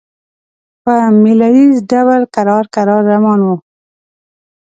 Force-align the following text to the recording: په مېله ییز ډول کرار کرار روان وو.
په 0.83 0.93
مېله 1.21 1.49
ییز 1.55 1.75
ډول 1.91 2.21
کرار 2.35 2.65
کرار 2.75 3.01
روان 3.13 3.39
وو. 3.45 3.55